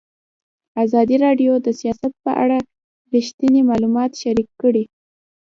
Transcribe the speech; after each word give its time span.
ازادي 0.83 1.15
راډیو 1.25 1.53
د 1.65 1.67
سیاست 1.81 2.13
په 2.23 2.31
اړه 2.43 2.57
رښتیني 3.13 3.61
معلومات 3.69 4.11
شریک 4.21 4.49
کړي. 4.61 4.83